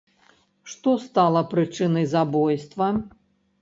[0.73, 2.93] Што стала прычынай забойства?